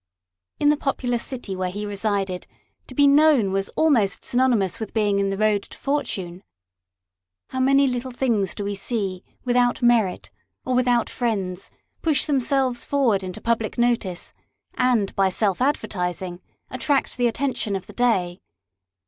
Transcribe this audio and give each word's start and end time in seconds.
In 0.59 0.69
the 0.71 0.77
populous 0.77 1.23
city 1.23 1.55
where 1.55 1.69
he 1.69 1.85
resided, 1.85 2.47
to 2.87 2.95
be 2.95 3.05
known 3.05 3.51
was 3.51 3.69
almost 3.75 4.25
synonymous 4.25 4.79
with 4.79 4.95
being 4.95 5.19
in 5.19 5.29
the 5.29 5.37
road 5.37 5.61
to 5.61 5.77
fortune. 5.77 6.43
How 7.51 7.59
many 7.59 7.85
little 7.87 8.09
things 8.09 8.55
do 8.55 8.63
we 8.63 8.73
see, 8.73 9.23
without 9.45 9.83
merit, 9.83 10.31
or 10.65 10.73
without 10.73 11.07
friends, 11.07 11.69
push 12.01 12.25
them 12.25 12.39
selves 12.39 12.83
forward 12.83 13.21
into 13.21 13.41
public 13.41 13.77
notice, 13.77 14.33
and 14.73 15.15
by 15.15 15.29
self 15.29 15.61
advertising, 15.61 16.41
attract 16.71 17.15
the 17.15 17.27
attention 17.27 17.75
of 17.75 17.85
the 17.85 17.93
day 17.93 18.41